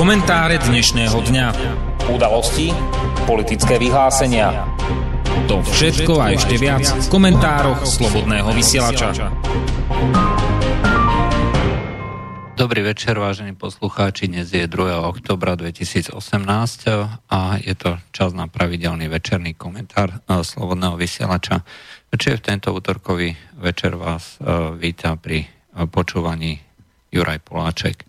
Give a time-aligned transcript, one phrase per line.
[0.00, 1.46] Komentáre dnešného dňa.
[2.08, 2.72] Udalosti,
[3.28, 4.64] politické vyhlásenia.
[5.44, 9.12] To všetko a ešte viac v komentároch Slobodného vysielača.
[12.56, 14.32] Dobrý večer, vážení poslucháči.
[14.32, 15.04] Dnes je 2.
[15.04, 16.16] oktobra 2018
[17.28, 21.60] a je to čas na pravidelný večerný komentár eh, Slobodného vysielača.
[22.08, 24.48] Čiže v tento útorkový večer vás eh,
[24.80, 26.56] víta pri eh, počúvaní
[27.12, 28.08] Juraj Poláček.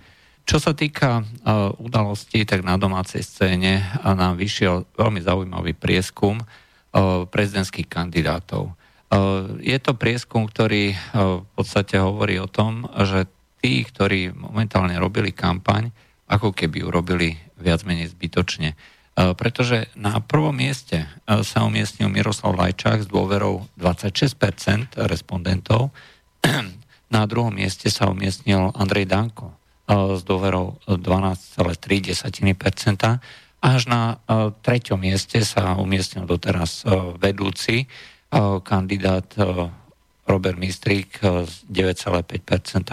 [0.51, 7.23] Čo sa týka uh, udalostí, tak na domácej scéne nám vyšiel veľmi zaujímavý prieskum uh,
[7.23, 8.75] prezidentských kandidátov.
[9.07, 13.31] Uh, je to prieskum, ktorý v podstate hovorí o tom, že
[13.63, 15.87] tí, ktorí momentálne robili kampaň,
[16.27, 18.75] ako keby ju robili viac menej zbytočne.
[19.15, 25.95] Pretože na prvom mieste sa umiestnil Miroslav Lajčák s dôverou 26% respondentov,
[27.15, 29.60] na druhom mieste sa umiestnil Andrej Danko
[29.91, 32.15] s dôverou 12,3
[33.61, 34.23] až na
[34.63, 36.87] treťom mieste sa umiestnil doteraz
[37.19, 37.91] vedúci
[38.63, 39.27] kandidát
[40.23, 42.87] Robert Mistrík s 9,5%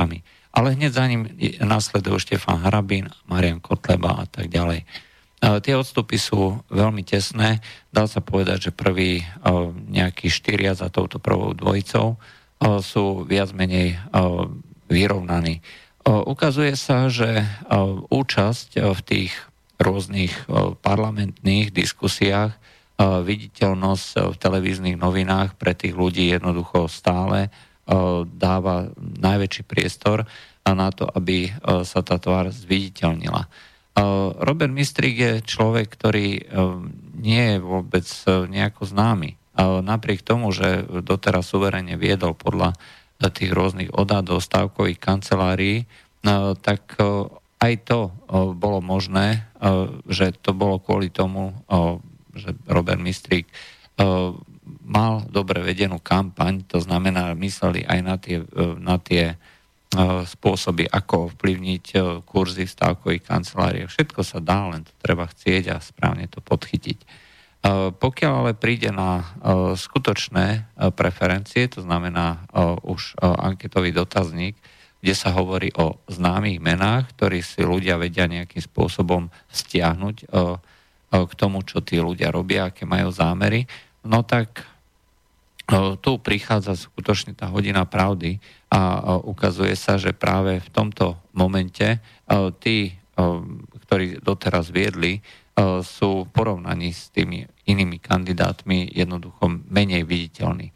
[0.50, 1.30] Ale hneď za ním
[1.62, 4.82] následujú Štefan Harabín, Marian Kotleba a tak ďalej.
[5.38, 7.62] Tie odstupy sú veľmi tesné.
[7.94, 9.22] Dá sa povedať, že prvý
[9.86, 12.19] nejaký štyria za touto prvou dvojicou
[12.82, 14.02] sú viac menej
[14.91, 15.62] vyrovnaní.
[16.08, 17.44] Ukazuje sa, že
[18.08, 19.36] účasť v tých
[19.76, 20.32] rôznych
[20.80, 22.56] parlamentných diskusiách,
[22.98, 27.52] viditeľnosť v televíznych novinách pre tých ľudí jednoducho stále
[28.24, 30.24] dáva najväčší priestor
[30.64, 31.52] na to, aby
[31.84, 33.44] sa tá tvár zviditeľnila.
[34.40, 36.40] Robert Mistrik je človek, ktorý
[37.20, 38.08] nie je vôbec
[38.48, 39.36] nejako známy.
[39.84, 42.72] Napriek tomu, že doteraz suverene viedol podľa
[43.27, 45.83] tých rôznych odhadov stavkových kancelárií,
[46.22, 46.94] no, tak
[47.58, 48.14] aj to
[48.55, 49.42] bolo možné,
[50.06, 51.50] že to bolo kvôli tomu,
[52.30, 53.50] že Robert Mistrík
[54.86, 58.38] mal dobre vedenú kampaň, to znamená, mysleli aj na tie,
[58.78, 59.34] na tie
[60.22, 61.84] spôsoby, ako ovplyvniť
[62.22, 63.91] kurzy v stávkových kanceláriách.
[63.91, 67.26] Všetko sa dá, len to treba chcieť a správne to podchytiť.
[67.98, 69.34] Pokiaľ ale príde na
[69.74, 72.46] skutočné preferencie, to znamená
[72.86, 74.54] už anketový dotazník,
[75.02, 80.16] kde sa hovorí o známych menách, ktorí si ľudia vedia nejakým spôsobom stiahnuť
[81.10, 83.66] k tomu, čo tí ľudia robia, aké majú zámery,
[84.06, 84.62] no tak
[86.00, 92.00] tu prichádza skutočne tá hodina pravdy a ukazuje sa, že práve v tomto momente
[92.62, 92.94] tí,
[93.84, 95.38] ktorí doteraz viedli, E,
[95.82, 100.70] sú v porovnaní s tými inými kandidátmi jednoducho menej viditeľní.
[100.70, 100.74] E,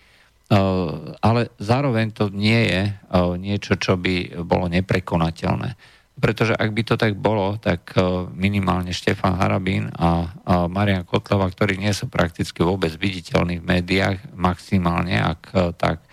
[1.23, 2.93] ale zároveň to nie je e,
[3.39, 5.79] niečo, čo by bolo neprekonateľné.
[6.13, 7.97] Pretože ak by to tak bolo, tak
[8.37, 10.29] minimálne Štefan Harabín a
[10.69, 16.05] Marian Kotlova, ktorí nie sú prakticky vôbec viditeľní v médiách, maximálne, ak tak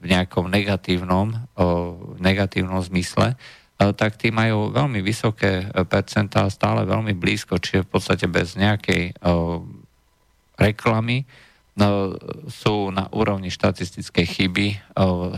[0.00, 1.36] v nejakom negatívnom,
[2.16, 3.36] negatívnom zmysle,
[3.80, 9.16] tak tí majú veľmi vysoké e, percentá, stále veľmi blízko, čiže v podstate bez nejakej
[10.60, 11.24] reklamy
[11.80, 12.12] no,
[12.52, 14.66] sú na úrovni štatistickej chyby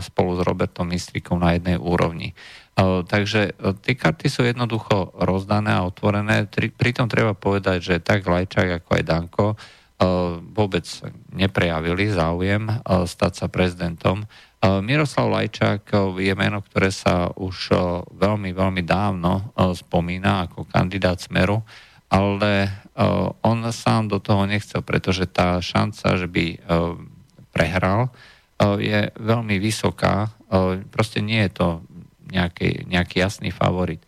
[0.03, 2.35] spolu s Robertom Mistrikom na jednej úrovni.
[3.07, 3.55] Takže
[3.85, 6.49] tie karty sú jednoducho rozdané a otvorené.
[6.51, 9.45] Pritom treba povedať, že tak Lajčák ako aj Danko
[10.51, 10.83] vôbec
[11.31, 12.67] neprejavili záujem
[13.07, 14.27] stať sa prezidentom
[14.63, 15.91] Miroslav Lajčák
[16.23, 17.75] je meno, ktoré sa už
[18.15, 21.59] veľmi, veľmi dávno spomína ako kandidát Smeru,
[22.07, 22.71] ale
[23.43, 26.63] on sám do toho nechcel, pretože tá šanca, že by
[27.51, 28.07] prehral,
[28.79, 30.31] je veľmi vysoká.
[30.95, 31.67] Proste nie je to
[32.31, 33.99] nejaký, nejaký jasný favorit.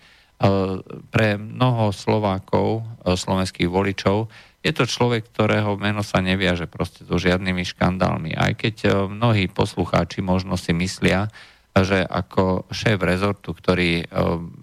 [1.11, 4.31] Pre mnoho Slovákov, slovenských voličov,
[4.65, 8.33] je to človek, ktorého meno sa neviaže proste so žiadnymi škandálmi.
[8.33, 11.29] Aj keď e, mnohí poslucháči možno si myslia,
[11.75, 14.05] že ako šéf rezortu, ktorý e,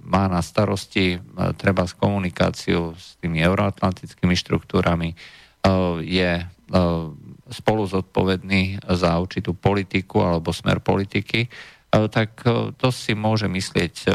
[0.03, 1.19] má na starosti e,
[1.55, 5.15] treba s komunikáciu s tými euroatlantickými štruktúrami,
[6.03, 6.43] je
[7.55, 11.47] spolu zodpovedný za určitú politiku alebo smer politiky,
[11.87, 12.43] tak
[12.83, 14.11] to si môže myslieť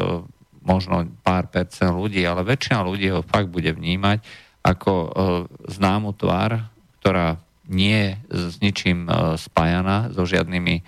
[0.59, 4.19] možno pár percent ľudí, ale väčšina ľudí ho fakt bude vnímať
[4.67, 5.09] ako e,
[5.71, 6.67] známu tvár,
[6.99, 7.39] ktorá
[7.71, 8.11] nie je
[8.51, 10.83] s ničím e, spájana, so žiadnymi e,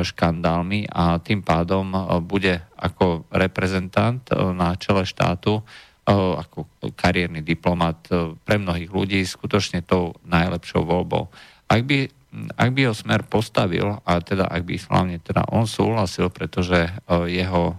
[0.00, 1.92] škandálmi a tým pádom
[2.24, 5.60] bude ako reprezentant na čele štátu,
[6.08, 6.64] ako
[6.96, 8.08] kariérny diplomat
[8.40, 11.28] pre mnohých ľudí skutočne tou najlepšou voľbou.
[11.68, 12.08] Ak by,
[12.56, 16.88] ak by ho smer postavil, a teda ak by hlavne teda on súhlasil, pretože
[17.28, 17.76] jeho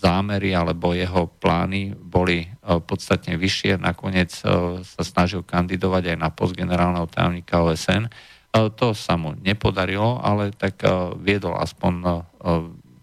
[0.00, 3.76] zámery alebo jeho plány boli podstatne vyššie.
[3.76, 4.32] Nakoniec
[4.80, 8.08] sa snažil kandidovať aj na post generálneho tajomníka OSN.
[8.56, 10.80] To sa mu nepodarilo, ale tak
[11.20, 12.24] viedol aspoň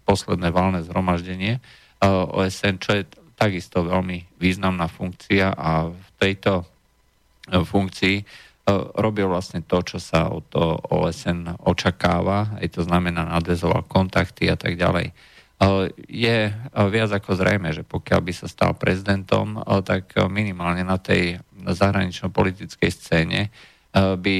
[0.02, 1.62] posledné valné zhromaždenie
[2.04, 3.06] OSN, čo je
[3.38, 6.66] takisto veľmi významná funkcia a v tejto
[7.48, 8.26] funkcii
[8.98, 10.52] robil vlastne to, čo sa od
[10.92, 15.14] OSN očakáva, aj to znamená nadvezoval kontakty a tak ďalej.
[16.06, 22.90] Je viac ako zrejme, že pokiaľ by sa stal prezidentom, tak minimálne na tej zahranično-politickej
[22.94, 23.50] scéne
[23.98, 24.36] by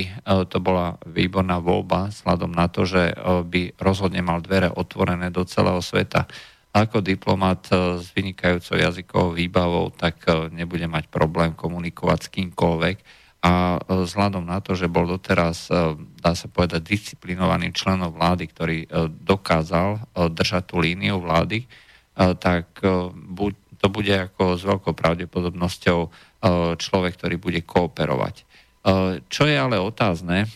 [0.46, 3.18] to bola výborná voľba sladom na to, že
[3.50, 6.30] by rozhodne mal dvere otvorené do celého sveta.
[6.70, 7.66] Ako diplomat
[7.98, 10.22] s vynikajúcou jazykovou výbavou, tak
[10.54, 15.70] nebude mať problém komunikovať s kýmkoľvek a vzhľadom na to, že bol doteraz,
[16.18, 18.78] dá sa povedať, disciplinovaným členom vlády, ktorý
[19.22, 21.70] dokázal držať tú líniu vlády,
[22.18, 22.82] tak
[23.78, 25.98] to bude ako s veľkou pravdepodobnosťou
[26.82, 28.42] človek, ktorý bude kooperovať.
[29.30, 30.50] Čo je ale otázne,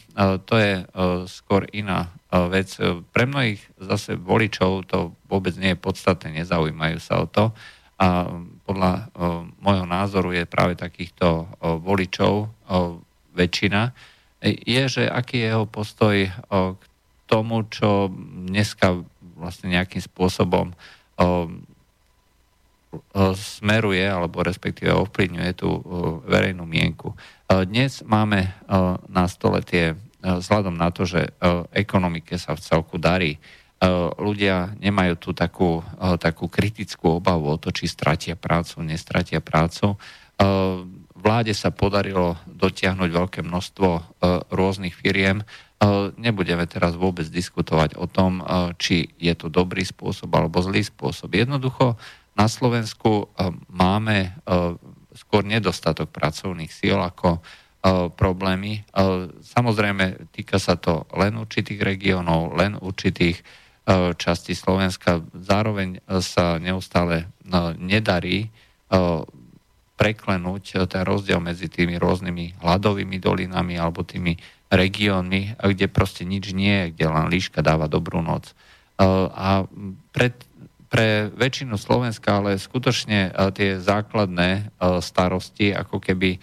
[0.46, 0.82] to je
[1.30, 2.10] skôr iná
[2.50, 2.74] vec.
[3.14, 7.54] Pre mnohých zase voličov to vôbec nie je podstatné, nezaujímajú sa o to.
[8.02, 8.26] A
[8.72, 9.12] podľa
[9.60, 12.48] môjho názoru je práve takýchto voličov
[13.36, 13.92] väčšina,
[14.42, 16.16] je, že aký je jeho postoj
[16.50, 16.82] k
[17.28, 18.08] tomu, čo
[18.48, 19.04] dneska
[19.36, 20.72] vlastne nejakým spôsobom
[23.36, 25.68] smeruje alebo respektíve ovplyvňuje tú
[26.24, 27.12] verejnú mienku.
[27.46, 28.56] Dnes máme
[29.12, 31.28] na stole tie, vzhľadom na to, že
[31.76, 33.36] ekonomike sa v celku darí,
[34.18, 35.82] ľudia nemajú tu takú,
[36.22, 39.98] takú kritickú obavu o to, či stratia prácu, nestratia prácu.
[41.18, 43.88] Vláde sa podarilo dotiahnuť veľké množstvo
[44.54, 45.42] rôznych firiem.
[46.14, 48.38] Nebudeme teraz vôbec diskutovať o tom,
[48.78, 51.34] či je to dobrý spôsob alebo zlý spôsob.
[51.34, 51.98] Jednoducho
[52.38, 53.34] na Slovensku
[53.66, 54.38] máme
[55.14, 57.40] skôr nedostatok pracovných síl ako e,
[58.12, 58.80] problémy.
[58.80, 58.82] E,
[59.44, 63.44] samozrejme, týka sa to len určitých regiónov, len určitých
[63.86, 65.22] e, častí Slovenska.
[65.34, 67.30] Zároveň sa neustále
[67.80, 68.52] nedarí
[69.96, 74.36] preklenúť ten rozdiel medzi tými rôznymi hladovými dolinami alebo tými
[74.68, 78.52] regiónmi, kde proste nič nie je, kde len líška dáva dobrú noc.
[79.00, 79.64] A
[80.12, 80.36] pred
[80.92, 84.62] pre väčšinu Slovenska, ale skutočne e, tie základné e,
[85.00, 86.38] starosti ako keby e,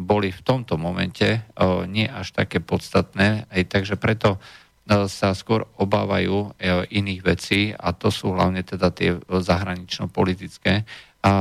[0.00, 1.44] boli v tomto momente
[1.92, 4.40] nie až také podstatné, aj takže preto
[4.90, 6.50] sa skôr obávajú
[6.90, 10.82] iných vecí a to sú hlavne teda tie zahranično-politické.
[11.22, 11.32] A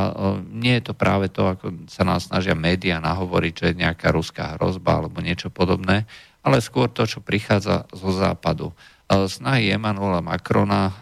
[0.54, 4.54] nie je to práve to, ako sa nás snažia médiá nahovoriť, že je nejaká ruská
[4.54, 6.06] hrozba alebo niečo podobné,
[6.46, 8.70] ale skôr to, čo prichádza zo západu.
[9.10, 10.94] Snahy Emanuela Macrona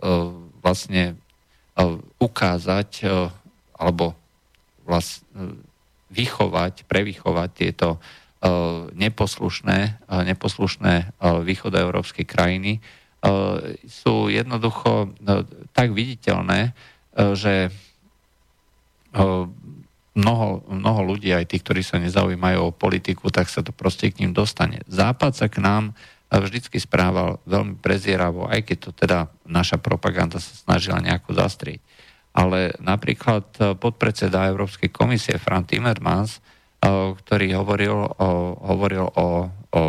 [0.00, 0.08] E,
[0.64, 1.14] vlastne e,
[2.16, 3.28] ukázať e,
[3.76, 4.16] alebo
[4.88, 5.60] vlastne
[6.08, 8.00] vychovať, prevychovať tieto
[8.96, 12.80] neposlušné, neposlušné východoeurópske krajiny
[13.84, 15.12] sú jednoducho
[15.76, 16.72] tak viditeľné,
[17.36, 17.68] že
[20.16, 24.24] mnoho, mnoho ľudí, aj tí, ktorí sa nezaujímajú o politiku, tak sa to proste k
[24.24, 24.80] ním dostane.
[24.88, 25.92] Západ sa k nám
[26.32, 31.82] vždycky správal veľmi prezieravo, aj keď to teda naša propaganda sa snažila nejako zastrieť.
[32.30, 36.38] Ale napríklad podpredseda Európskej komisie Frank Timmermans,
[36.80, 39.82] ktorý hovoril o, hovoril o, o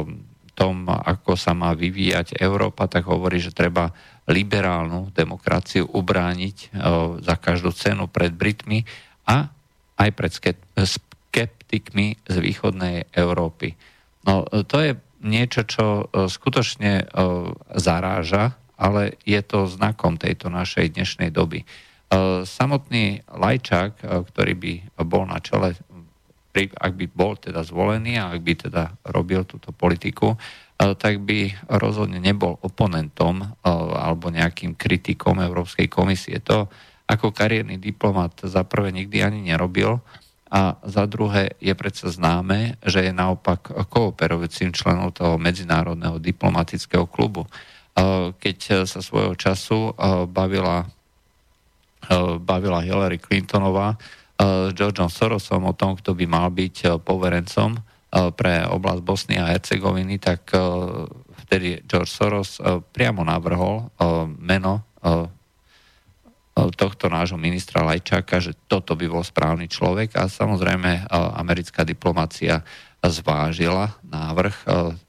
[0.52, 3.96] tom, ako sa má vyvíjať Európa, tak hovorí, že treba
[4.30, 6.76] liberálnu demokraciu ubrániť
[7.24, 8.86] za každú cenu pred Britmi
[9.26, 9.50] a
[9.98, 10.32] aj pred
[10.78, 13.74] skeptikmi z východnej Európy.
[14.28, 14.92] No to je
[15.26, 17.10] niečo, čo skutočne
[17.74, 21.66] zaráža, ale je to znakom tejto našej dnešnej doby.
[22.46, 24.74] Samotný Lajčák, ktorý by
[25.08, 25.74] bol na čele,
[26.54, 30.36] ak by bol teda zvolený a ak by teda robil túto politiku,
[30.82, 36.42] tak by rozhodne nebol oponentom alebo nejakým kritikom Európskej komisie.
[36.50, 36.68] To
[37.06, 40.02] ako kariérny diplomat za prvé nikdy ani nerobil
[40.52, 47.48] a za druhé je predsa známe, že je naopak kooperujúcim členom toho medzinárodného diplomatického klubu.
[48.40, 49.96] Keď sa svojho času
[50.28, 50.88] bavila,
[52.42, 53.96] bavila Hillary Clintonová
[54.74, 57.78] Georgeom Sorosom o tom, kto by mal byť poverencom
[58.34, 60.50] pre oblasť Bosny a Hercegoviny, tak
[61.46, 62.58] vtedy George Soros
[62.92, 63.88] priamo navrhol
[64.42, 64.84] meno
[66.52, 71.08] tohto nášho ministra Lajčáka, že toto by bol správny človek a samozrejme
[71.40, 72.60] americká diplomácia
[73.02, 74.56] zvážila návrh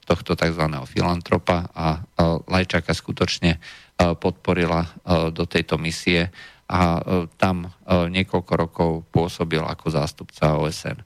[0.07, 0.65] tohto tzv.
[0.87, 1.99] filantropa a
[2.47, 3.59] Lajčáka skutočne
[3.99, 4.87] podporila
[5.35, 6.31] do tejto misie
[6.67, 7.03] a
[7.37, 10.99] tam niekoľko rokov pôsobil ako zástupca OSN.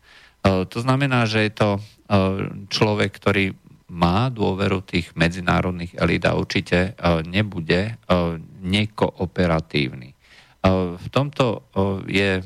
[0.46, 1.70] To znamená, že je to
[2.72, 3.52] človek, ktorý
[3.88, 6.96] má dôveru tých medzinárodných elít a určite
[7.28, 8.00] nebude
[8.64, 10.10] nekooperatívny.
[10.98, 11.68] V tomto
[12.08, 12.46] je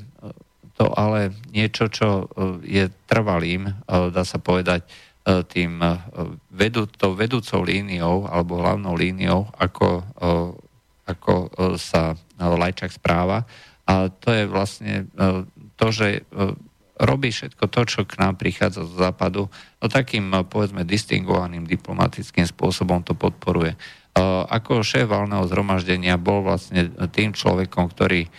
[0.78, 2.26] to ale niečo, čo
[2.66, 4.88] je trvalým, dá sa povedať,
[5.22, 6.02] E, tým e,
[6.50, 10.04] vedú, tou vedúcou líniou alebo hlavnou líniou, ako, e,
[11.06, 13.46] ako sa Lajčak správa.
[13.86, 15.10] A to je vlastne
[15.76, 16.24] to, že
[17.02, 19.50] robí všetko to, čo k nám prichádza z západu,
[19.82, 23.74] no takým, povedzme, distingovaným diplomatickým spôsobom to podporuje.
[24.48, 28.30] Ako šéf valného zhromaždenia bol vlastne tým človekom, ktorý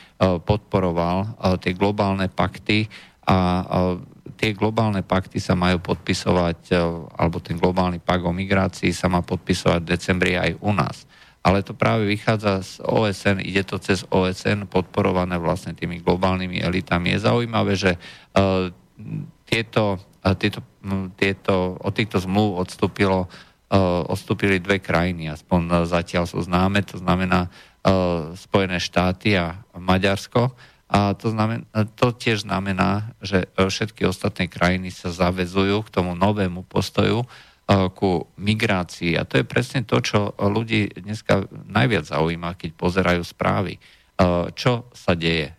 [0.46, 2.86] podporoval tie globálne pakty
[3.26, 3.66] a
[4.42, 6.76] tie globálne pakty sa majú podpisovať, e,
[7.14, 11.06] alebo ten globálny pakt o migrácii sa má podpisovať v decembri aj u nás.
[11.42, 17.18] Ale to práve vychádza z OSN, ide to cez OSN, podporované vlastne tými globálnymi elitami.
[17.18, 18.70] Je zaujímavé, že uh,
[19.42, 26.30] tieto, uh, tieto, uh, tieto, od týchto zmluv odstúpilo, uh, odstúpili dve krajiny, aspoň zatiaľ
[26.30, 27.50] sú známe, to znamená
[28.38, 30.54] Spojené štáty a Maďarsko.
[30.86, 31.66] A to, znamen,
[31.98, 37.26] to tiež znamená, že všetky ostatné krajiny sa zavezujú k tomu novému postoju
[37.70, 39.16] ku migrácii.
[39.16, 43.78] A to je presne to, čo ľudí dneska najviac zaujíma, keď pozerajú správy.
[43.78, 43.80] E,
[44.52, 45.56] čo sa deje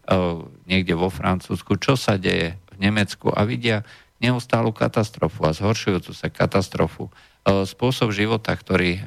[0.69, 3.81] niekde vo Francúzsku, čo sa deje v Nemecku a vidia
[4.23, 7.11] neustálu katastrofu a zhoršujúcu sa katastrofu.
[7.43, 9.03] Spôsob života, ktorý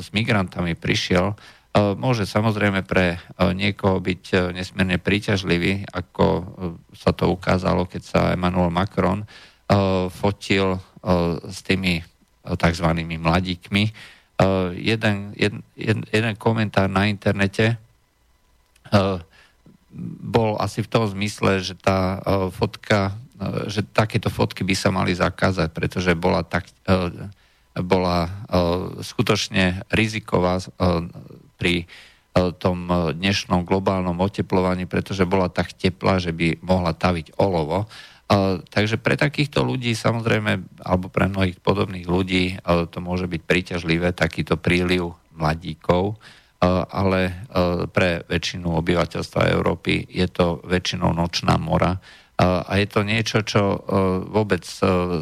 [0.00, 1.36] s migrantami prišiel,
[1.76, 6.24] Môže samozrejme pre niekoho byť nesmierne príťažlivý, ako
[6.96, 9.28] sa to ukázalo, keď sa Emmanuel Macron
[10.08, 10.80] fotil
[11.44, 12.00] s tými
[12.54, 12.86] tzv.
[13.18, 13.90] mladíkmi.
[14.76, 17.80] Jeden, jeden, jeden komentár na internete
[20.22, 22.20] bol asi v tom zmysle, že tá
[22.52, 23.16] fotka,
[23.66, 26.68] že takéto fotky by sa mali zakázať, pretože bola tak
[27.76, 28.28] bola
[29.00, 30.64] skutočne riziková
[31.56, 31.86] pri e,
[32.60, 37.88] tom e, dnešnom globálnom oteplovaní, pretože bola tak teplá, že by mohla taviť olovo.
[38.70, 44.58] Takže pre takýchto ľudí samozrejme, alebo pre mnohých podobných ľudí to môže byť príťažlivé, takýto
[44.58, 46.18] príliv mladíkov,
[46.90, 47.46] ale
[47.94, 52.02] pre väčšinu obyvateľstva Európy je to väčšinou nočná mora,
[52.36, 53.80] a je to niečo, čo
[54.28, 54.60] vôbec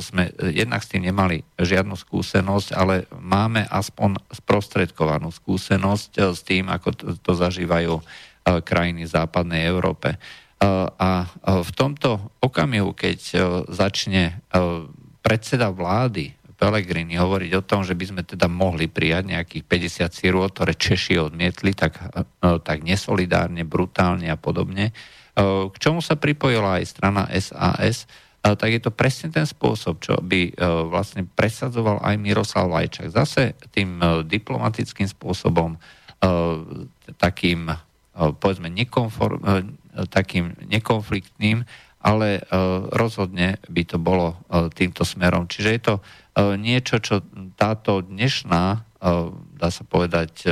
[0.02, 7.14] sme jednak s tým nemali žiadnu skúsenosť, ale máme aspoň sprostredkovanú skúsenosť s tým, ako
[7.22, 8.02] to zažívajú
[8.66, 10.18] krajiny západnej Európe.
[10.96, 13.18] A v tomto okamihu, keď
[13.68, 14.40] začne
[15.20, 19.64] predseda vlády Pelegrini hovoriť o tom, že by sme teda mohli prijať nejakých
[20.08, 21.98] 50 sírov, ktoré Češi odmietli tak,
[22.40, 24.94] tak nesolidárne, brutálne a podobne,
[25.68, 28.06] k čomu sa pripojila aj strana SAS,
[28.40, 30.54] tak je to presne ten spôsob, čo by
[30.88, 33.10] vlastne presadzoval aj Miroslav Lajčák.
[33.12, 35.76] Zase tým diplomatickým spôsobom,
[37.18, 37.68] takým,
[38.14, 39.42] povedzme, nekonform,
[40.10, 41.62] takým nekonfliktným,
[42.04, 42.44] ale
[42.92, 44.36] rozhodne by to bolo
[44.76, 45.48] týmto smerom.
[45.48, 45.94] Čiže je to
[46.60, 47.24] niečo, čo
[47.56, 48.64] táto dnešná,
[49.56, 50.44] dá sa povedať,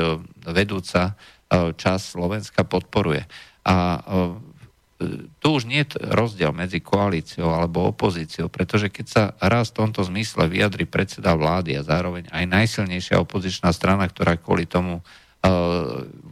[0.48, 1.12] vedúca
[1.52, 3.28] časť Slovenska podporuje.
[3.68, 4.00] A
[5.42, 10.06] tu už nie je rozdiel medzi koalíciou alebo opozíciou, pretože keď sa raz v tomto
[10.06, 15.21] zmysle vyjadri predseda vlády a zároveň aj najsilnejšia opozičná strana, ktorá kvôli tomu uh,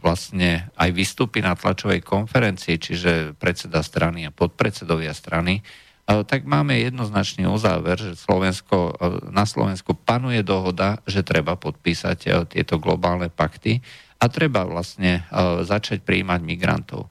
[0.01, 6.79] vlastne aj vystúpi na tlačovej konferencii, čiže predseda strany a podpredsedovia strany, uh, tak máme
[6.79, 13.83] jednoznačný uzáver, že Slovensko, uh, na Slovensku panuje dohoda, že treba podpísať tieto globálne pakty
[14.21, 15.25] a treba vlastne
[15.65, 17.09] začať prijímať migrantov.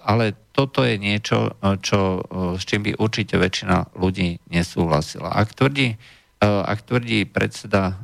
[0.00, 5.32] Ale toto je niečo, e, čo, e, s čím by určite väčšina ľudí nesúhlasila.
[5.32, 5.96] Ak tvrdí, e,
[6.44, 7.96] ak tvrdí predseda,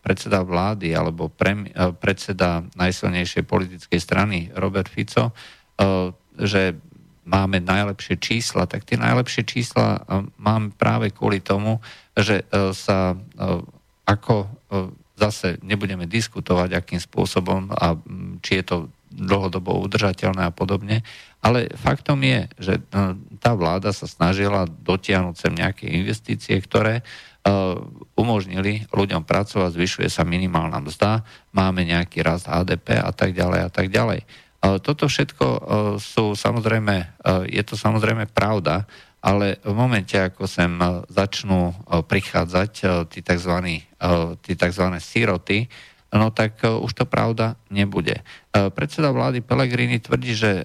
[0.00, 5.36] predseda vlády alebo pre, predseda najsilnejšej politickej strany Robert Fico,
[6.40, 6.76] že
[7.28, 10.02] máme najlepšie čísla, tak tie najlepšie čísla
[10.40, 11.78] mám práve kvôli tomu,
[12.16, 12.42] že
[12.74, 13.14] sa
[14.08, 14.50] ako
[15.20, 17.92] zase nebudeme diskutovať, akým spôsobom a
[18.40, 18.76] či je to
[19.10, 21.02] dlhodobo udržateľné a podobne,
[21.42, 22.74] ale faktom je, že
[23.42, 27.04] tá vláda sa snažila dotiahnuť sem nejaké investície, ktoré e,
[28.20, 31.24] umožnili ľuďom pracovať, zvyšuje sa minimálna mzda,
[31.56, 34.20] máme nejaký rast HDP a tak ďalej a tak ďalej.
[34.20, 34.26] E,
[34.84, 35.46] toto všetko
[35.96, 38.84] sú samozrejme, je to samozrejme pravda,
[39.20, 40.80] ale v momente, ako sem
[41.12, 41.76] začnú
[42.08, 42.72] prichádzať
[43.12, 43.84] tí tzv.
[44.40, 44.86] Tí tzv.
[44.96, 45.68] siroty,
[46.16, 48.24] no tak už to pravda nebude.
[48.48, 50.64] Predseda vlády Pelegrini tvrdí, že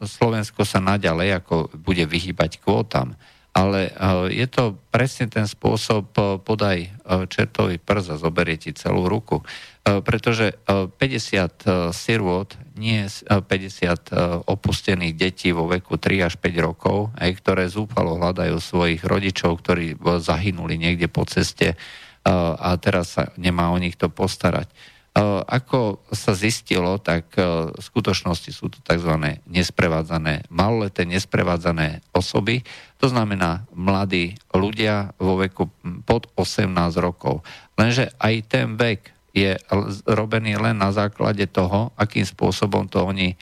[0.00, 3.20] Slovensko sa naďalej ako bude vyhýbať kvótam,
[3.50, 3.90] ale
[4.30, 6.14] je to presne ten spôsob
[6.46, 6.86] podaj
[7.26, 9.42] čertový prst a zoberie ti celú ruku.
[9.82, 12.46] Pretože 50 sirôt,
[12.78, 19.02] nie 50 opustených detí vo veku 3 až 5 rokov, aj ktoré zúfalo hľadajú svojich
[19.02, 21.74] rodičov, ktorí zahynuli niekde po ceste,
[22.22, 24.68] a teraz sa nemá o nich to postarať.
[25.50, 29.10] Ako sa zistilo, tak v skutočnosti sú to tzv.
[29.50, 32.62] nesprevádzané, maloleté nesprevádzané osoby,
[33.02, 35.66] to znamená mladí ľudia vo veku
[36.06, 36.70] pod 18
[37.02, 37.42] rokov.
[37.74, 39.54] Lenže aj ten vek je
[40.06, 43.34] robený len na základe toho, akým spôsobom to oni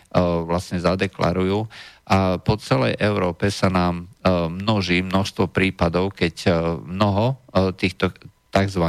[0.45, 1.69] vlastne zadeklarujú.
[2.09, 4.09] A po celej Európe sa nám
[4.53, 6.49] množí množstvo prípadov, keď
[6.85, 7.41] mnoho
[7.77, 8.13] týchto
[8.49, 8.85] tzv.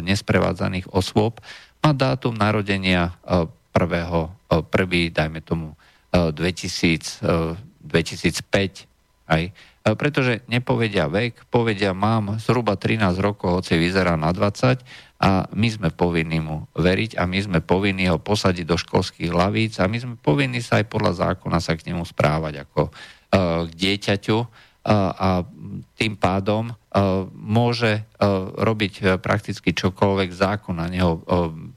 [0.00, 1.40] Nesprevádzaných osôb
[1.86, 5.78] má dátum narodenia eh, prvého, eh, prvý, dajme tomu,
[6.16, 7.20] 2000,
[7.84, 8.88] 2005,
[9.28, 9.52] aj,
[10.00, 14.80] pretože nepovedia vek, povedia mám zhruba 13 rokov, hoci vyzerá na 20
[15.20, 19.76] a my sme povinní mu veriť a my sme povinní ho posadiť do školských hlavíc
[19.76, 22.88] a my sme povinní sa aj podľa zákona sa k nemu správať ako
[23.66, 24.38] k dieťaťu.
[24.88, 25.42] A
[25.98, 26.72] tým pádom
[27.34, 28.06] môže
[28.56, 31.20] robiť prakticky čokoľvek zákon na neho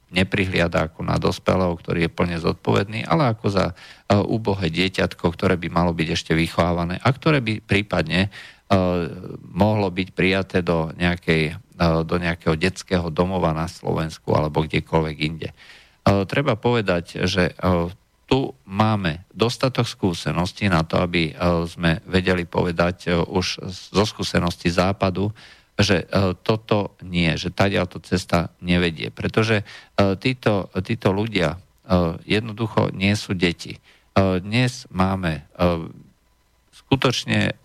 [0.09, 3.65] neprihliada ako na dospelého, ktorý je plne zodpovedný, ale ako za
[4.09, 8.33] úbohé dieťatko, ktoré by malo byť ešte vychovávané a ktoré by prípadne
[9.49, 11.57] mohlo byť prijaté do, nejakej,
[12.05, 15.49] do nejakého detského domova na Slovensku alebo kdekoľvek inde.
[16.05, 17.53] Treba povedať, že
[18.29, 24.69] tu máme dostatok skúseností na to, aby e, sme vedeli povedať e, už zo skúsenosti
[24.69, 25.33] západu,
[25.79, 29.09] že e, toto nie, že tadiaľ to cesta nevedie.
[29.09, 29.63] Pretože
[30.19, 31.59] títo, títo ľudia
[32.29, 33.81] jednoducho nie sú deti.
[34.13, 35.49] Dnes máme
[36.69, 37.57] skutočne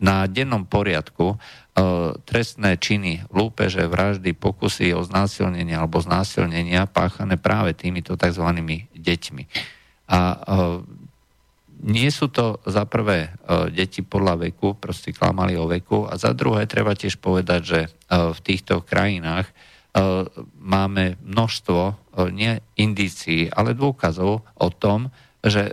[0.00, 1.34] na dennom poriadku
[2.24, 8.46] trestné činy, lúpeže, vraždy, pokusy o znásilnenie alebo znásilnenia páchané práve týmito tzv.
[8.94, 9.44] deťmi.
[10.10, 10.18] A
[11.80, 13.32] nie sú to za prvé
[13.72, 18.38] deti podľa veku, proste klamali o veku a za druhé treba tiež povedať, že v
[18.44, 19.48] týchto krajinách
[20.60, 21.80] máme množstvo
[22.36, 25.08] nie indícií, ale dôkazov o tom,
[25.40, 25.72] že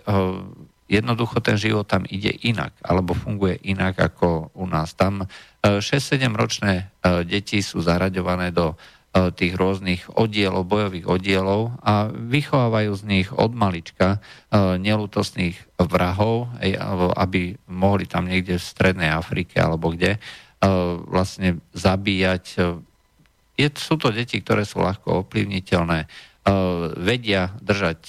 [0.88, 4.96] jednoducho ten život tam ide inak, alebo funguje inak ako u nás.
[4.96, 5.28] Tam
[5.62, 5.84] 6-7
[6.24, 6.84] e, ročné e,
[7.28, 8.76] deti sú zaraďované do e,
[9.18, 14.22] tých rôznych oddielov, bojových oddielov a vychovávajú z nich od malička
[14.54, 16.52] nelutosných vrahov,
[17.18, 20.22] aby mohli tam niekde v Strednej Afrike alebo kde
[21.10, 22.44] vlastne zabíjať.
[23.78, 26.06] Sú to deti, ktoré sú ľahko ovplyvniteľné
[27.02, 28.00] vedia držať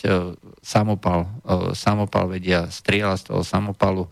[0.61, 1.27] samopal,
[1.73, 4.05] samopal vedia strieľať z toho samopalu,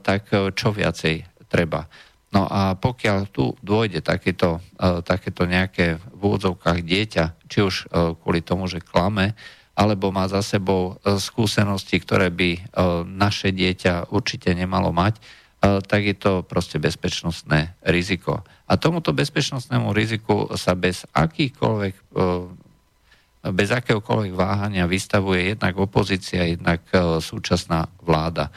[0.00, 1.84] tak čo viacej treba.
[2.28, 4.60] No a pokiaľ tu dôjde takéto,
[5.08, 7.88] takéto nejaké v úvodzovkách dieťa, či už
[8.20, 9.32] kvôli tomu, že klame,
[9.72, 12.74] alebo má za sebou skúsenosti, ktoré by
[13.08, 15.16] naše dieťa určite nemalo mať,
[15.58, 18.44] tak je to proste bezpečnostné riziko.
[18.68, 21.94] A tomuto bezpečnostnému riziku sa bez akýchkoľvek
[23.42, 28.50] bez akéhokoľvek váhania vystavuje jednak opozícia, jednak e, súčasná vláda.
[28.50, 28.52] E,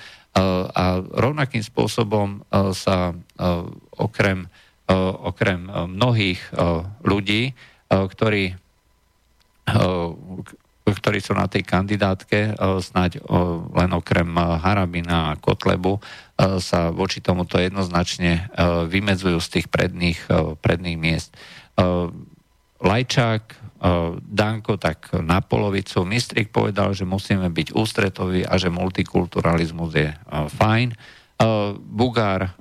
[0.74, 3.14] a rovnakým spôsobom e, sa
[3.96, 4.50] okrem,
[5.22, 6.52] okrem mnohých
[7.06, 7.56] ľudí,
[7.88, 8.60] ktorí,
[10.84, 13.24] ktorí sú na tej kandidátke, snáď
[13.72, 16.04] len okrem Harabina a Kotlebu,
[16.60, 18.52] sa voči tomuto jednoznačne
[18.92, 20.28] vymedzujú z tých predných,
[20.60, 21.32] predných miest.
[22.82, 23.61] Lajčák,
[24.22, 26.06] Danko tak na polovicu.
[26.06, 30.14] Mistrik povedal, že musíme byť ústretoví a že multikulturalizmus je
[30.54, 30.94] fajn.
[31.90, 32.54] Bugár,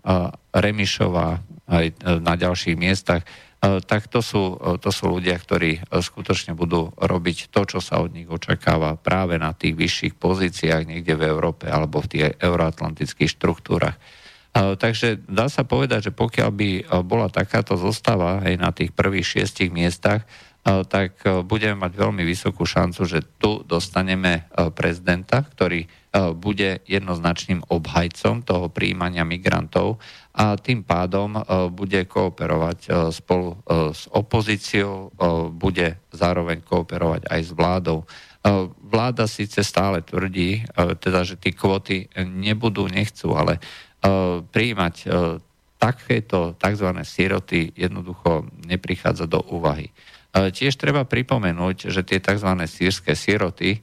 [0.48, 1.86] Remišová aj
[2.24, 3.20] na ďalších miestach,
[3.60, 8.24] tak to sú, to sú ľudia, ktorí skutočne budú robiť to, čo sa od nich
[8.24, 14.00] očakáva práve na tých vyšších pozíciách niekde v Európe alebo v tých euroatlantických štruktúrach.
[14.56, 16.70] Takže dá sa povedať, že pokiaľ by
[17.04, 20.24] bola takáto zostava aj na tých prvých šiestich miestach,
[20.64, 25.88] tak e, budeme mať veľmi vysokú šancu, že tu dostaneme e, prezidenta, ktorý
[26.34, 30.02] bude jednoznačným obhajcom toho príjmania migrantov
[30.34, 31.38] a tým pádom
[31.70, 33.54] bude kooperovať spolu
[33.94, 35.14] s opozíciou,
[35.54, 38.02] bude zároveň kooperovať aj s vládou.
[38.90, 40.66] Vláda síce stále tvrdí,
[40.98, 43.62] teda, že tie kvóty nebudú, nechcú, ale
[44.50, 44.94] príjmať
[45.80, 46.88] takéto tzv.
[47.06, 49.94] siroty jednoducho neprichádza do úvahy.
[50.30, 52.50] Tiež treba pripomenúť, že tie tzv.
[52.70, 53.82] sírske siroty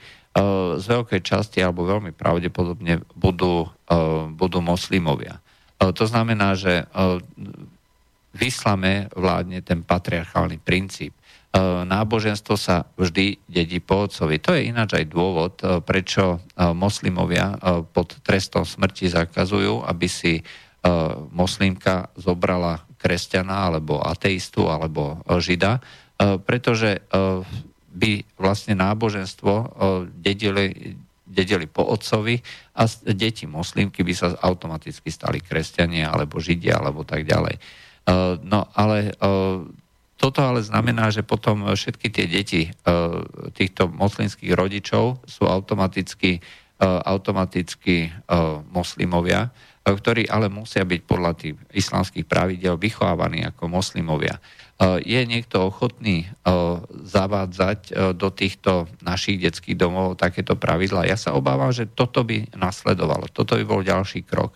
[0.78, 3.68] z veľkej časti alebo veľmi pravdepodobne budú,
[4.38, 5.42] budú moslimovia.
[5.82, 6.88] To znamená, že
[8.32, 11.18] v islame vládne ten patriarchálny princíp.
[11.88, 14.38] Náboženstvo sa vždy dedí po otcovi.
[14.46, 15.58] To je ináč aj dôvod,
[15.90, 17.58] prečo moslimovia
[17.90, 20.46] pod trestom smrti zakazujú, aby si
[21.34, 25.82] moslimka zobrala kresťana alebo ateistu alebo žida,
[26.18, 27.02] pretože
[27.98, 29.54] by vlastne náboženstvo
[30.18, 32.42] dedili, dedili po otcovi
[32.78, 37.58] a deti moslimky by sa automaticky stali kresťania alebo židia alebo tak ďalej.
[38.46, 39.14] No ale
[40.18, 42.62] toto ale znamená, že potom všetky tie deti
[43.54, 46.42] týchto moslimských rodičov sú automaticky,
[46.82, 48.10] automaticky
[48.74, 49.50] moslimovia,
[49.88, 54.42] ktorí ale musia byť podľa tých islamských pravidel vychovávaní ako moslimovia.
[54.78, 56.32] Eh, je niekto ochotný eh,
[56.86, 61.10] zavádzať eh, do týchto našich detských domov takéto pravidla?
[61.10, 63.26] Ja sa obávam, že toto by nasledovalo.
[63.34, 64.54] Toto by bol ďalší krok.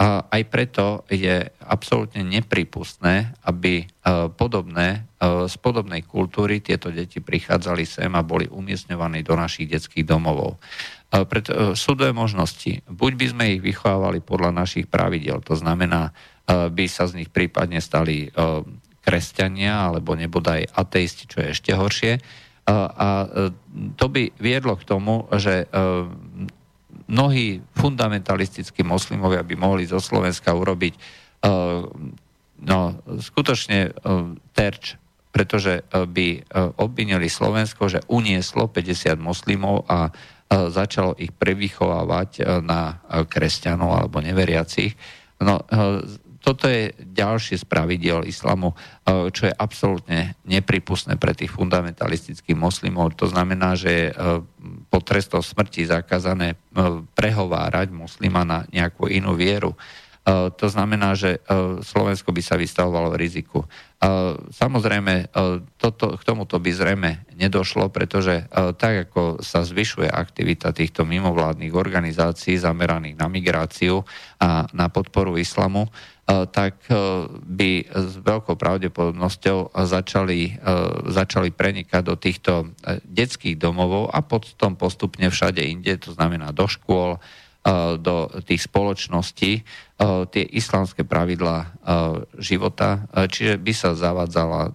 [0.00, 3.84] A aj preto je absolútne nepripustné, aby
[4.32, 10.56] podobné, z podobnej kultúry tieto deti prichádzali sem a boli umiestňovaní do našich detských domovov.
[11.12, 12.80] Preto sú dve možnosti.
[12.88, 16.16] Buď by sme ich vychovávali podľa našich pravidel, to znamená,
[16.48, 18.32] by sa z nich prípadne stali
[19.10, 22.22] kresťania alebo nebodaj ateisti, čo je ešte horšie.
[22.70, 23.26] A
[23.98, 25.86] to by viedlo k tomu, že e,
[27.10, 31.00] mnohí fundamentalistickí moslimovia by mohli zo Slovenska urobiť e,
[32.62, 32.78] no,
[33.18, 33.92] skutočne e,
[34.54, 34.94] terč,
[35.34, 36.42] pretože by
[36.82, 40.10] obvinili Slovensko, že unieslo 50 moslimov a
[40.50, 44.98] začalo ich prevychovávať na kresťanov alebo neveriacich.
[45.38, 45.62] No,
[46.40, 53.12] toto je ďalšie z pravidel islamu, e, čo je absolútne nepripustné pre tých fundamentalistických moslimov.
[53.20, 54.12] To znamená, že e,
[54.88, 56.56] po trestom smrti zakázané e,
[57.12, 59.76] prehovárať moslima na nejakú inú vieru.
[60.30, 61.40] To znamená, že
[61.80, 63.64] Slovensko by sa vystavovalo riziku.
[64.52, 65.32] Samozrejme,
[65.80, 68.44] toto, k tomuto by zrejme nedošlo, pretože
[68.76, 74.04] tak ako sa zvyšuje aktivita týchto mimovládnych organizácií zameraných na migráciu
[74.36, 75.88] a na podporu islamu,
[76.30, 76.86] tak
[77.42, 80.62] by s veľkou pravdepodobnosťou začali,
[81.10, 82.70] začali prenikať do týchto
[83.02, 87.18] detských domovov a potom postupne všade inde, to znamená do škôl,
[88.00, 89.66] do tých spoločností
[90.32, 91.76] tie islamské pravidlá
[92.40, 94.72] života, čiže by sa zavádzala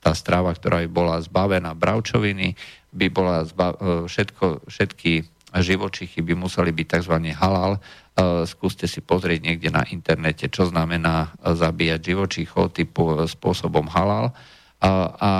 [0.00, 2.56] tá strava, ktorá by bola zbavená bravčoviny,
[2.92, 7.16] by bola zba- všetko, všetky živočichy by museli byť tzv.
[7.34, 7.82] halal.
[8.46, 14.30] Skúste si pozrieť niekde na internete, čo znamená zabíjať živočíchov typu spôsobom halal.
[14.80, 15.30] A, a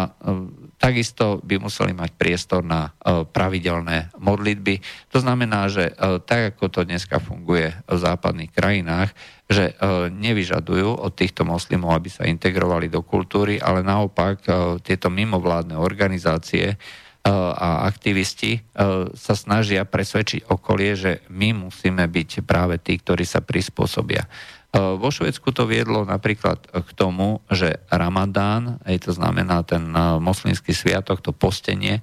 [0.80, 4.80] Takisto by museli mať priestor na e, pravidelné modlitby.
[5.12, 9.12] To znamená, že e, tak ako to dneska funguje v západných krajinách,
[9.44, 14.40] že e, nevyžadujú od týchto moslimov, aby sa integrovali do kultúry, ale naopak
[14.80, 16.80] tieto mimovládne organizácie
[17.26, 18.64] a aktivisti
[19.12, 24.24] sa snažia presvedčiť okolie, že my musíme byť práve tí, ktorí sa prispôsobia.
[24.72, 29.83] Vo Švedsku to viedlo napríklad k tomu, že Ramadán, aj to znamená ten
[30.22, 32.00] moslimský sviatok, to postenie,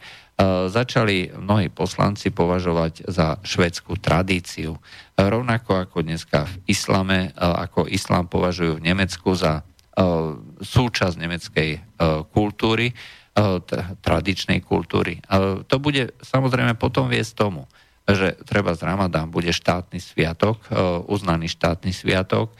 [0.70, 4.78] začali mnohí poslanci považovať za švedskú tradíciu.
[5.18, 9.66] Rovnako ako dneska v islame, ako islám považujú v Nemecku za
[10.62, 11.70] súčasť nemeckej
[12.30, 12.94] kultúry,
[14.02, 15.22] tradičnej kultúry.
[15.70, 17.70] To bude samozrejme potom viesť tomu,
[18.08, 20.80] že treba z Ramadán bude štátny sviatok, e,
[21.12, 22.56] uznaný štátny sviatok,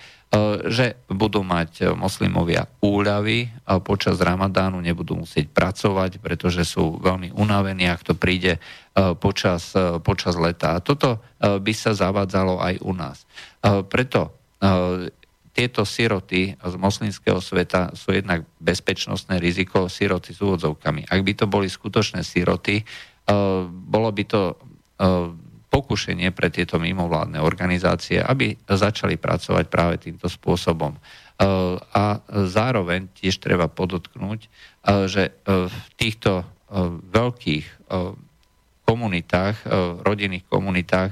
[0.68, 3.48] že budú mať moslimovia úľavy
[3.88, 8.60] počas Ramadánu nebudú musieť pracovať, pretože sú veľmi unavení, ak to príde
[9.24, 9.72] počas,
[10.04, 10.76] počas leta.
[10.76, 13.24] A toto by sa zavádzalo aj u nás.
[13.88, 14.36] Preto
[15.58, 21.10] tieto siroty z moslimského sveta sú jednak bezpečnostné riziko siroty s úvodzovkami.
[21.10, 22.86] Ak by to boli skutočné siroty,
[23.90, 24.54] bolo by to
[24.98, 30.96] Eh, pokušenie pre tieto mimovládne organizácie, aby začali pracovať práve týmto spôsobom.
[30.96, 31.46] Eh,
[31.94, 34.50] a zároveň tiež treba podotknúť,
[35.12, 36.48] že v týchto
[37.12, 37.92] veľkých
[38.88, 39.56] komunitách,
[40.00, 41.12] rodinných komunitách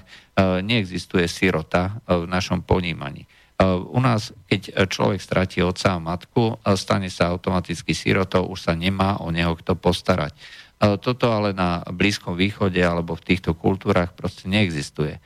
[0.63, 3.27] neexistuje sirota v našom ponímaní.
[3.63, 9.23] U nás, keď človek stratí otca a matku, stane sa automaticky sirotou, už sa nemá
[9.23, 10.35] o neho kto postarať.
[10.75, 15.23] Toto ale na Blízkom východe alebo v týchto kultúrach proste neexistuje.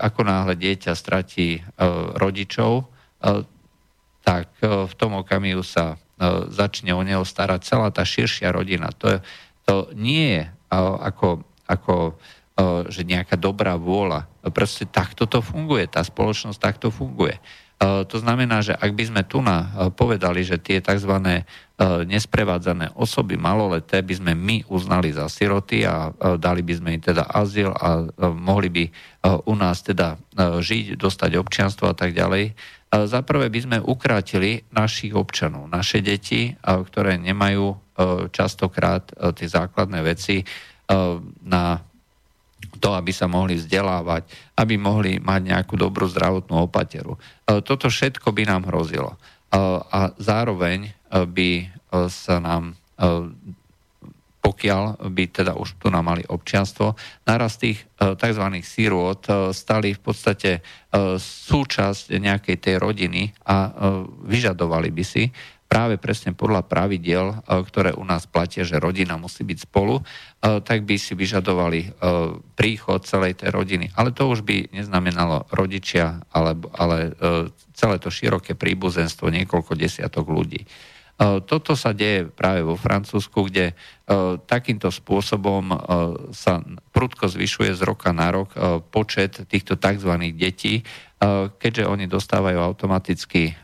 [0.00, 1.60] Ako náhle dieťa stratí
[2.16, 2.88] rodičov,
[4.24, 6.00] tak v tom okamihu sa
[6.48, 8.88] začne o neho starať celá tá širšia rodina.
[8.96, 9.20] To,
[9.68, 12.16] to nie je ako, ako
[12.88, 14.28] že nejaká dobrá vôľa.
[14.52, 17.40] Proste takto to funguje, tá spoločnosť takto funguje.
[17.82, 21.42] To znamená, že ak by sme tu na povedali, že tie tzv.
[22.06, 27.26] nesprevádzané osoby maloleté by sme my uznali za siroty a dali by sme im teda
[27.26, 28.84] azyl a mohli by
[29.50, 32.54] u nás teda žiť, dostať občianstvo a tak ďalej,
[32.92, 37.98] za prvé by sme ukrátili našich občanov, naše deti, ktoré nemajú
[38.30, 40.46] častokrát tie základné veci
[41.42, 41.82] na
[42.78, 44.26] to, aby sa mohli vzdelávať,
[44.58, 47.18] aby mohli mať nejakú dobrú zdravotnú opateru.
[47.44, 49.18] Toto všetko by nám hrozilo.
[49.92, 51.68] A zároveň by
[52.08, 52.78] sa nám
[54.42, 58.42] pokiaľ by teda už tu nám mali občianstvo, naraz tých e, tzv.
[58.66, 60.60] sírôt e, stali v podstate e,
[61.22, 63.70] súčasť nejakej tej rodiny a
[64.26, 65.30] vyžadovali by si
[65.72, 70.04] práve presne podľa pravidiel, ktoré u nás platia, že rodina musí byť spolu,
[70.44, 71.96] tak by si vyžadovali
[72.52, 73.88] príchod celej tej rodiny.
[73.96, 77.16] Ale to už by neznamenalo rodičia, ale, ale
[77.72, 80.68] celé to široké príbuzenstvo, niekoľko desiatok ľudí.
[81.22, 83.74] E, toto sa deje práve vo Francúzsku, kde e,
[84.42, 85.76] takýmto spôsobom e,
[86.32, 88.54] sa prudko zvyšuje z roka na rok
[88.90, 90.12] počet týchto tzv.
[90.34, 90.84] detí,
[91.58, 93.54] keďže oni dostávajú automaticky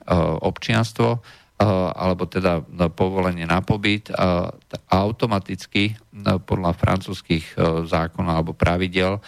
[0.47, 1.19] občianstvo,
[1.59, 2.63] alebo teda
[2.95, 4.55] povolenie na pobyt a
[4.95, 5.99] automaticky
[6.47, 9.19] podľa francúzských zákonov alebo pravidel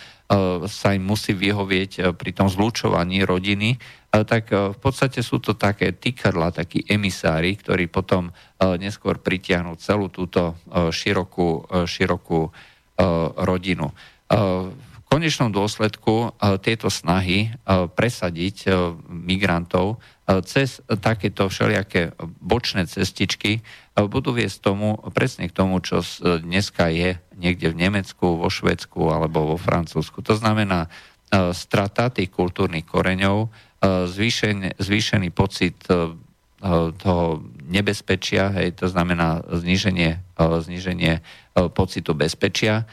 [0.71, 3.75] sa im musí vyhovieť pri tom zlučovaní rodiny
[4.11, 8.33] tak e, v podstate sú to také týkadla, takí emisári, ktorí potom e,
[8.83, 12.51] neskôr pritiahnu celú túto e, širokú, širokú
[13.41, 13.97] rodinu.
[14.29, 17.49] V konečnom dôsledku tieto snahy
[17.97, 18.69] presadiť
[19.09, 20.05] migrantov
[20.47, 23.67] cez takéto všelijaké bočné cestičky
[23.97, 29.55] budú viesť tomu, presne k tomu, čo dneska je niekde v Nemecku, vo Švedsku alebo
[29.55, 30.23] vo Francúzsku.
[30.23, 30.87] To znamená
[31.51, 33.51] strata tých kultúrnych koreňov,
[34.07, 36.13] zvýšený, zvýšený pocit e,
[37.01, 37.27] toho
[37.65, 41.23] nebezpečia, hej, to znamená zníženie, e, zníženie e,
[41.73, 42.85] pocitu bezpečia,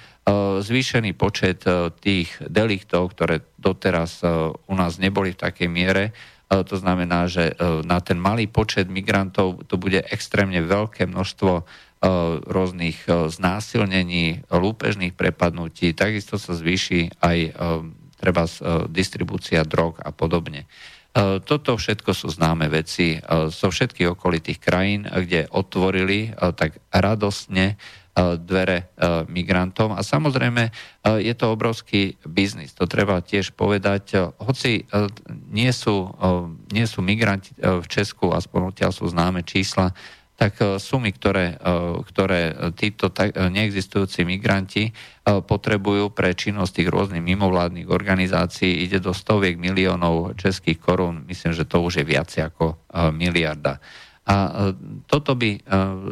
[0.60, 1.64] zvýšený počet
[2.04, 4.28] tých deliktov, ktoré doteraz
[4.68, 6.12] u nás neboli v takej miere,
[6.48, 7.52] to znamená, že
[7.84, 11.68] na ten malý počet migrantov to bude extrémne veľké množstvo
[12.48, 17.38] rôznych znásilnení, lúpežných prepadnutí, takisto sa zvýši aj
[18.18, 18.52] treba e,
[18.90, 20.66] distribúcia drog a podobne.
[20.66, 20.68] E,
[21.46, 23.22] toto všetko sú známe veci
[23.54, 27.78] zo všetkých okolitých krajín, kde otvorili e, tak radosne
[28.18, 28.90] dvere
[29.30, 29.94] migrantom.
[29.94, 30.74] A samozrejme
[31.22, 34.34] je to obrovský biznis, to treba tiež povedať.
[34.42, 34.90] Hoci
[35.54, 36.10] nie sú,
[36.74, 39.94] nie sú migranti v Česku, aspoň odtiaľ sú známe čísla,
[40.38, 44.92] tak e, sumy, ktoré, e, ktoré títo neexistujúci migranti e,
[45.26, 51.66] potrebujú pre činnosť tých rôznych mimovládnych organizácií, ide do stoviek miliónov českých korún, myslím, že
[51.66, 52.78] to už je viac ako
[53.18, 53.82] miliarda.
[54.28, 54.36] A
[55.08, 55.64] toto by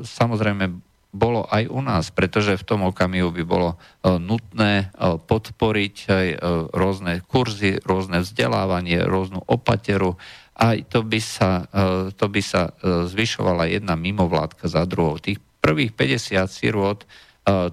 [0.08, 0.72] samozrejme
[1.16, 6.28] bolo aj u nás, pretože v tom okamihu by bolo nutné podporiť aj
[6.76, 10.20] rôzne kurzy, rôzne vzdelávanie, rôznu opateru,
[10.56, 15.20] a to by sa, e, to by sa e, zvyšovala jedna mimovládka za druhou.
[15.20, 17.08] Tých prvých 50 sirôt, e,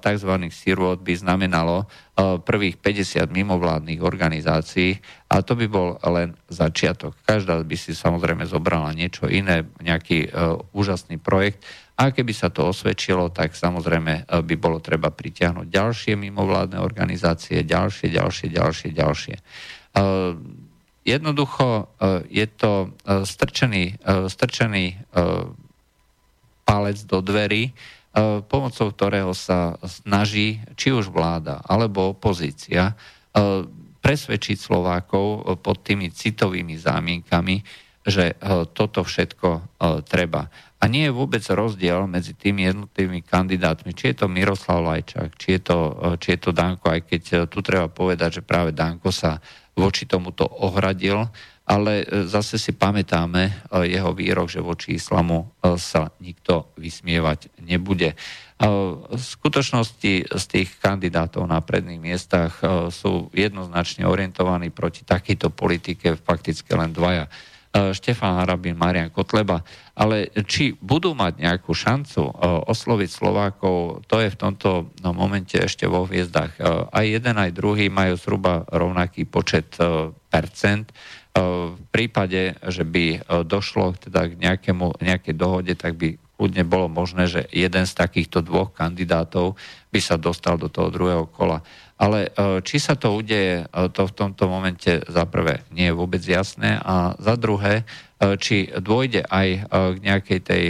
[0.03, 0.33] tzv.
[0.51, 1.87] sirôt by znamenalo
[2.45, 5.01] prvých 50 mimovládnych organizácií
[5.33, 7.17] a to by bol len začiatok.
[7.25, 10.29] Každá by si samozrejme zobrala niečo iné, nejaký
[10.77, 11.65] úžasný projekt
[12.03, 18.11] a keby sa to osvedčilo, tak samozrejme by bolo treba pritiahnuť ďalšie mimovládne organizácie, ďalšie,
[18.11, 19.37] ďalšie, ďalšie, ďalšie.
[21.03, 21.83] Jednoducho e,
[22.31, 25.03] je to strčený, strčený
[26.62, 27.75] palec do dverí,
[28.47, 32.95] pomocou ktorého sa snaží či už vláda alebo opozícia
[34.03, 37.65] presvedčiť Slovákov pod tými citovými zámienkami,
[38.05, 38.37] že
[38.77, 40.51] toto všetko treba.
[40.83, 45.55] A nie je vôbec rozdiel medzi tými jednotlivými kandidátmi, či je to Miroslav Lajčák, či
[45.55, 45.79] je to,
[46.18, 49.38] či je to Danko, aj keď tu treba povedať, že práve Danko sa
[49.79, 51.31] voči tomuto ohradil,
[51.62, 53.53] ale e, zase si pamätáme e,
[53.95, 58.18] jeho výrok, že voči islamu e, sa nikto vysmievať nebude.
[58.62, 62.62] V skutočnosti z tých kandidátov na predných miestach
[62.95, 67.27] sú jednoznačne orientovaní proti takejto politike fakticky len dvaja.
[67.73, 69.65] Štefan Harabin, Marian Kotleba.
[69.97, 72.21] Ale či budú mať nejakú šancu
[72.69, 76.57] osloviť Slovákov, to je v tomto no, momente ešte vo hviezdach.
[76.93, 79.73] Aj jeden, aj druhý majú zhruba rovnaký počet
[80.29, 80.93] percent.
[81.33, 87.25] V prípade, že by došlo teda k nejakému, nejakej dohode, tak by kľudne bolo možné,
[87.25, 89.57] že jeden z takýchto dvoch kandidátov
[89.89, 91.65] by sa dostal do toho druhého kola.
[92.03, 92.35] Ale
[92.67, 97.15] či sa to udeje, to v tomto momente za prvé nie je vôbec jasné a
[97.15, 97.87] za druhé,
[98.43, 100.65] či dôjde aj k nejakej tej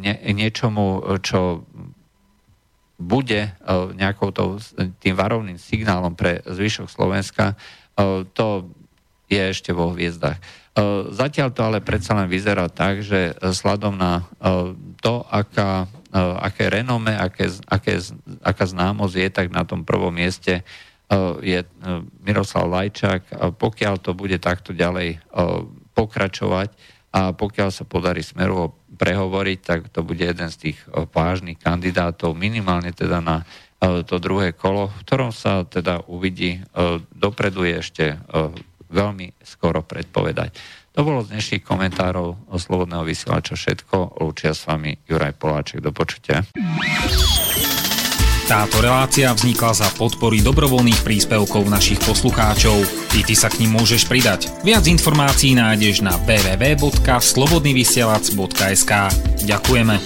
[0.00, 1.68] nie, niečomu, čo
[2.96, 3.52] bude
[4.00, 4.56] nejakou to,
[5.04, 7.52] tým varovným signálom pre zvyšok Slovenska,
[8.32, 8.72] to
[9.28, 10.40] je ešte vo hviezdach.
[11.12, 14.24] Zatiaľ to ale predsa len vyzerá tak, že sladom na
[15.04, 15.84] to, aká,
[16.16, 18.00] aké renome, aké, aké,
[18.40, 20.64] aká známosť je, tak na tom prvom mieste
[21.44, 21.60] je
[22.24, 23.54] Miroslav Lajčák.
[23.60, 25.20] Pokiaľ to bude takto ďalej
[25.92, 26.74] pokračovať
[27.12, 32.90] a pokiaľ sa podarí Smeru prehovoriť, tak to bude jeden z tých vážnych kandidátov, minimálne
[32.96, 33.44] teda na
[34.08, 36.64] to druhé kolo, v ktorom sa teda uvidí,
[37.12, 38.04] dopredu je ešte
[38.88, 40.56] veľmi skoro predpovedať.
[40.96, 44.16] To bolo z dnešných komentárov o Slobodného vysielača všetko.
[44.16, 45.84] Lúčia s vami Juraj Poláček.
[45.84, 46.40] Do počutia.
[48.48, 52.80] Táto relácia vznikla za podpory dobrovoľných príspevkov našich poslucháčov.
[53.12, 54.48] Ty, ty sa k ním môžeš pridať.
[54.64, 58.92] Viac informácií nájdeš na www.slobodnyvysielac.sk
[59.44, 60.00] Ďakujeme.